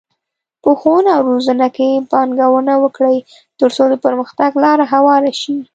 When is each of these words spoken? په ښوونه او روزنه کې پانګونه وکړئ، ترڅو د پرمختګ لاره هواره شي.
په 0.63 0.69
ښوونه 0.79 1.09
او 1.17 1.23
روزنه 1.31 1.67
کې 1.75 2.05
پانګونه 2.11 2.73
وکړئ، 2.83 3.17
ترڅو 3.59 3.83
د 3.89 3.95
پرمختګ 4.05 4.51
لاره 4.63 4.85
هواره 4.93 5.31
شي. 5.41 5.55